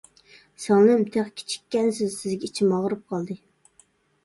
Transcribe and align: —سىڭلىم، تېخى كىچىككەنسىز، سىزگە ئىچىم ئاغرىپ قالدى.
—سىڭلىم، 0.63 1.03
تېخى 1.17 1.33
كىچىككەنسىز، 1.41 2.17
سىزگە 2.23 2.51
ئىچىم 2.51 2.75
ئاغرىپ 2.81 3.07
قالدى. 3.15 3.39